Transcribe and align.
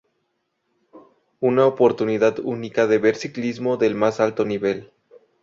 Una 1.41 1.67
oportunidad 1.67 2.39
única 2.39 2.87
de 2.87 2.97
ver 2.97 3.15
ciclismo 3.17 3.77
del 3.77 3.93
más 3.93 4.19
alto 4.19 4.45
nivel. 4.45 4.91